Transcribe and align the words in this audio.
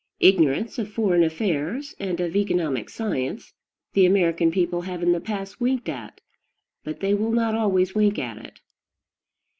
Ignorance 0.19 0.79
of 0.79 0.91
foreign 0.91 1.21
affairs, 1.23 1.93
and 1.99 2.19
of 2.19 2.35
economic 2.35 2.89
science, 2.89 3.53
the 3.93 4.03
American 4.07 4.49
people 4.51 4.81
have 4.81 5.03
in 5.03 5.11
times 5.13 5.23
past 5.23 5.61
winked 5.61 5.87
at; 5.89 6.21
but 6.83 7.01
they 7.01 7.13
will 7.13 7.31
not 7.31 7.53
always 7.53 7.93
wink 7.93 8.17
at 8.17 8.39
it. 8.43 8.61